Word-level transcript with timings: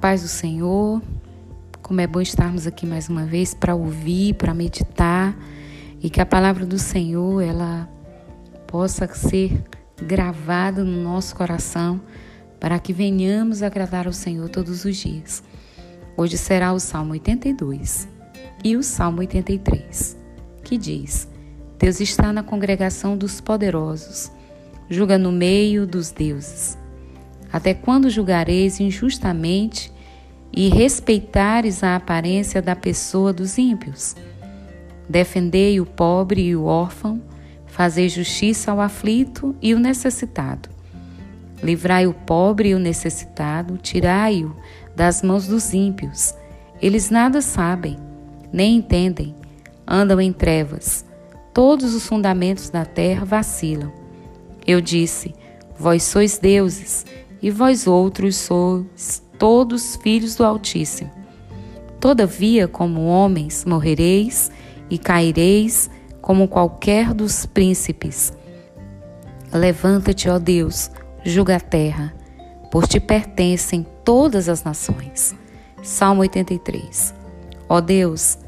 paz 0.00 0.22
do 0.22 0.28
Senhor. 0.28 1.02
Como 1.82 2.00
é 2.00 2.06
bom 2.06 2.22
estarmos 2.22 2.66
aqui 2.66 2.86
mais 2.86 3.10
uma 3.10 3.26
vez 3.26 3.52
para 3.52 3.74
ouvir, 3.74 4.34
para 4.34 4.54
meditar 4.54 5.36
e 6.00 6.08
que 6.08 6.22
a 6.22 6.26
palavra 6.26 6.64
do 6.64 6.78
Senhor 6.78 7.42
ela 7.42 7.86
possa 8.66 9.06
ser 9.12 9.62
gravada 10.02 10.82
no 10.82 11.02
nosso 11.02 11.36
coração 11.36 12.00
para 12.58 12.78
que 12.78 12.94
venhamos 12.94 13.62
agradar 13.62 14.06
ao 14.06 14.12
Senhor 14.12 14.48
todos 14.48 14.86
os 14.86 14.96
dias. 14.96 15.42
Hoje 16.16 16.38
será 16.38 16.72
o 16.72 16.80
Salmo 16.80 17.12
82 17.12 18.08
e 18.64 18.76
o 18.76 18.82
Salmo 18.82 19.20
83, 19.20 20.16
que 20.64 20.78
diz: 20.78 21.28
Deus 21.78 22.00
está 22.00 22.32
na 22.32 22.42
congregação 22.42 23.18
dos 23.18 23.38
poderosos, 23.38 24.32
julga 24.88 25.18
no 25.18 25.30
meio 25.30 25.86
dos 25.86 26.10
deuses. 26.10 26.78
Até 27.52 27.74
quando 27.74 28.08
julgareis 28.08 28.78
injustamente 28.78 29.92
e 30.52 30.68
respeitares 30.68 31.82
a 31.82 31.96
aparência 31.96 32.60
da 32.60 32.74
pessoa 32.74 33.32
dos 33.32 33.58
ímpios? 33.58 34.16
Defendei 35.08 35.80
o 35.80 35.86
pobre 35.86 36.42
e 36.42 36.56
o 36.56 36.64
órfão, 36.64 37.20
fazei 37.66 38.08
justiça 38.08 38.70
ao 38.70 38.80
aflito 38.80 39.54
e 39.60 39.74
o 39.74 39.78
necessitado. 39.78 40.68
Livrai 41.62 42.06
o 42.06 42.14
pobre 42.14 42.70
e 42.70 42.74
o 42.74 42.78
necessitado, 42.78 43.76
tirai-o 43.76 44.54
das 44.96 45.22
mãos 45.22 45.46
dos 45.46 45.74
ímpios. 45.74 46.34
Eles 46.80 47.10
nada 47.10 47.42
sabem, 47.42 47.98
nem 48.52 48.76
entendem, 48.76 49.34
andam 49.86 50.20
em 50.20 50.32
trevas. 50.32 51.04
Todos 51.52 51.94
os 51.94 52.06
fundamentos 52.06 52.70
da 52.70 52.84
terra 52.84 53.24
vacilam. 53.24 53.92
Eu 54.66 54.80
disse: 54.80 55.34
Vós 55.78 56.04
sois 56.04 56.38
deuses, 56.38 57.04
e 57.42 57.50
vós 57.50 57.86
outros 57.86 58.36
sois 58.36 59.22
todos 59.40 59.96
filhos 59.96 60.36
do 60.36 60.44
Altíssimo. 60.44 61.10
Todavia, 61.98 62.68
como 62.68 63.06
homens, 63.06 63.64
morrereis 63.64 64.50
e 64.90 64.98
caireis 64.98 65.90
como 66.20 66.46
qualquer 66.46 67.14
dos 67.14 67.46
príncipes. 67.46 68.34
Levanta-te, 69.50 70.28
ó 70.28 70.38
Deus, 70.38 70.90
julga 71.24 71.56
a 71.56 71.60
terra, 71.60 72.14
por 72.70 72.86
te 72.86 73.00
pertencem 73.00 73.84
todas 74.04 74.46
as 74.46 74.62
nações. 74.62 75.34
Salmo 75.82 76.20
83. 76.20 77.14
Ó 77.66 77.80
Deus, 77.80 78.38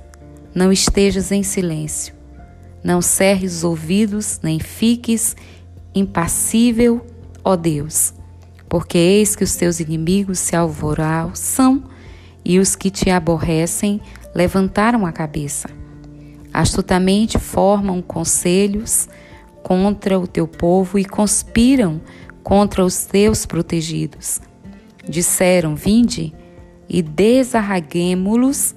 não 0.54 0.70
estejas 0.70 1.32
em 1.32 1.42
silêncio, 1.42 2.14
não 2.84 3.00
cerres 3.00 3.56
os 3.56 3.64
ouvidos, 3.64 4.40
nem 4.42 4.60
fiques 4.60 5.34
impassível, 5.94 7.00
ó 7.42 7.56
Deus 7.56 8.14
porque 8.72 8.96
eis 8.96 9.36
que 9.36 9.44
os 9.44 9.54
teus 9.54 9.80
inimigos 9.80 10.38
se 10.38 10.56
alvoroçam 10.56 11.84
e 12.42 12.58
os 12.58 12.74
que 12.74 12.88
te 12.88 13.10
aborrecem 13.10 14.00
levantaram 14.34 15.04
a 15.04 15.12
cabeça. 15.12 15.68
Astutamente 16.54 17.38
formam 17.38 18.00
conselhos 18.00 19.10
contra 19.62 20.18
o 20.18 20.26
teu 20.26 20.48
povo 20.48 20.98
e 20.98 21.04
conspiram 21.04 22.00
contra 22.42 22.82
os 22.82 23.04
teus 23.04 23.44
protegidos. 23.44 24.40
Disseram: 25.06 25.76
Vinde 25.76 26.32
e 26.88 27.02
desarraguemo-los 27.02 28.74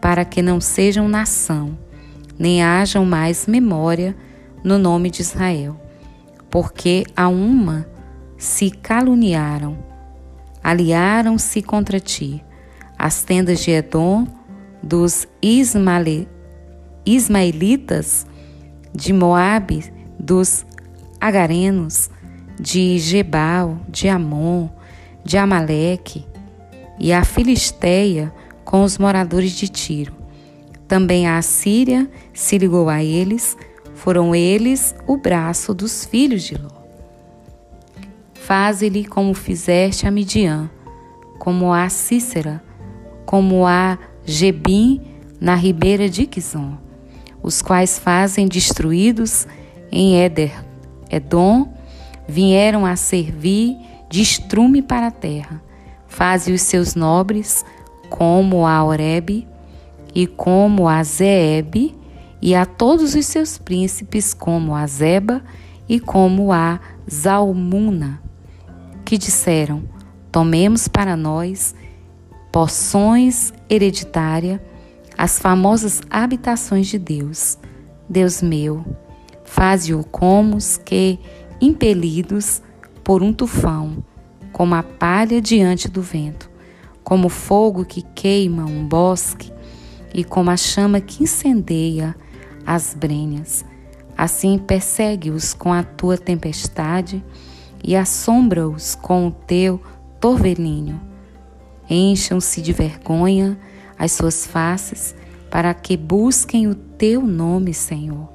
para 0.00 0.24
que 0.24 0.42
não 0.42 0.60
sejam 0.60 1.08
nação, 1.08 1.78
nem 2.36 2.64
hajam 2.64 3.04
mais 3.04 3.46
memória 3.46 4.16
no 4.64 4.76
nome 4.76 5.08
de 5.08 5.22
Israel. 5.22 5.80
Porque 6.50 7.04
a 7.14 7.28
uma 7.28 7.94
se 8.38 8.70
caluniaram, 8.70 9.78
aliaram-se 10.62 11.62
contra 11.62 12.00
ti. 12.00 12.44
As 12.98 13.22
tendas 13.22 13.60
de 13.60 13.70
Edom, 13.70 14.26
dos 14.82 15.28
Ismaelitas, 17.04 18.26
de 18.94 19.12
Moabe, 19.12 19.92
dos 20.18 20.64
Agarenos, 21.20 22.10
de 22.58 22.98
Gebal, 22.98 23.78
de 23.88 24.08
Amon, 24.08 24.68
de 25.24 25.36
Amaleque, 25.36 26.24
e 26.98 27.12
a 27.12 27.24
Filisteia 27.24 28.32
com 28.64 28.82
os 28.82 28.96
moradores 28.96 29.52
de 29.52 29.68
Tiro. 29.68 30.14
Também 30.88 31.26
a 31.26 31.36
Assíria 31.36 32.08
se 32.32 32.56
ligou 32.58 32.88
a 32.88 33.02
eles, 33.02 33.56
foram 33.94 34.34
eles 34.34 34.94
o 35.06 35.16
braço 35.16 35.74
dos 35.74 36.04
filhos 36.04 36.42
de 36.42 36.54
Ló. 36.54 36.85
Faze-lhe 38.46 39.04
como 39.04 39.34
fizeste 39.34 40.06
a 40.06 40.10
Midian, 40.12 40.70
como 41.36 41.72
a 41.72 41.88
Cícera, 41.88 42.62
como 43.24 43.66
a 43.66 43.98
Gebim 44.24 45.02
na 45.40 45.56
ribeira 45.56 46.08
de 46.08 46.28
Quizon, 46.28 46.78
os 47.42 47.60
quais 47.60 47.98
fazem 47.98 48.46
destruídos 48.46 49.48
em 49.90 50.20
Éder, 50.20 50.52
Edom, 51.10 51.74
vieram 52.28 52.86
a 52.86 52.94
servir 52.94 53.78
de 54.08 54.22
estrume 54.22 54.80
para 54.80 55.08
a 55.08 55.10
terra. 55.10 55.60
Faze 56.06 56.52
os 56.52 56.62
seus 56.62 56.94
nobres 56.94 57.64
como 58.08 58.64
a 58.64 58.84
Oreb 58.84 59.44
e 60.14 60.24
como 60.28 60.88
a 60.88 61.02
Zeeb, 61.02 61.96
e 62.40 62.54
a 62.54 62.64
todos 62.64 63.16
os 63.16 63.26
seus 63.26 63.58
príncipes 63.58 64.32
como 64.32 64.72
a 64.72 64.86
Zeba 64.86 65.42
e 65.88 65.98
como 65.98 66.52
a 66.52 66.78
Zalmuna 67.10 68.24
que 69.06 69.16
disseram: 69.16 69.84
Tomemos 70.30 70.88
para 70.88 71.16
nós 71.16 71.74
poções 72.52 73.54
hereditária, 73.70 74.62
as 75.16 75.38
famosas 75.38 76.02
habitações 76.10 76.88
de 76.88 76.98
Deus. 76.98 77.56
Deus 78.08 78.42
meu, 78.42 78.84
faze-o 79.44 80.04
como 80.04 80.56
os 80.56 80.76
que, 80.76 81.18
impelidos 81.60 82.60
por 83.02 83.22
um 83.22 83.32
tufão, 83.32 84.04
como 84.52 84.74
a 84.74 84.82
palha 84.82 85.40
diante 85.40 85.88
do 85.88 86.02
vento, 86.02 86.50
como 87.02 87.28
fogo 87.28 87.84
que 87.84 88.02
queima 88.02 88.64
um 88.64 88.86
bosque 88.86 89.52
e 90.12 90.24
como 90.24 90.50
a 90.50 90.56
chama 90.56 91.00
que 91.00 91.22
incendeia 91.22 92.14
as 92.66 92.94
brenhas. 92.94 93.64
Assim 94.16 94.58
persegue-os 94.58 95.54
com 95.54 95.72
a 95.72 95.82
tua 95.82 96.16
tempestade 96.18 97.24
e 97.86 97.94
assombra-os 97.94 98.96
com 98.96 99.28
o 99.28 99.30
teu 99.30 99.80
torvelinho. 100.20 101.00
Encham-se 101.88 102.60
de 102.60 102.72
vergonha 102.72 103.56
as 103.96 104.10
suas 104.10 104.44
faces, 104.44 105.14
para 105.48 105.72
que 105.72 105.96
busquem 105.96 106.66
o 106.66 106.74
teu 106.74 107.22
nome, 107.22 107.72
Senhor. 107.72 108.28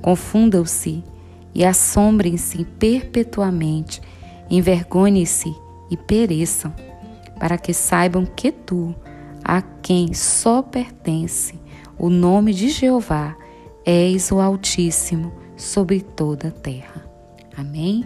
Confundam-se 0.00 1.04
e 1.54 1.64
assombrem-se 1.64 2.64
perpetuamente, 2.64 4.00
envergonhem-se 4.48 5.54
e 5.90 5.96
pereçam, 5.96 6.72
para 7.38 7.58
que 7.58 7.74
saibam 7.74 8.24
que 8.24 8.50
tu, 8.50 8.94
a 9.44 9.60
quem 9.60 10.14
só 10.14 10.62
pertence 10.62 11.54
o 11.98 12.08
nome 12.08 12.54
de 12.54 12.70
Jeová, 12.70 13.36
és 13.84 14.32
o 14.32 14.40
Altíssimo 14.40 15.32
sobre 15.56 16.00
toda 16.00 16.48
a 16.48 16.52
terra. 16.52 17.04
Amém? 17.56 18.04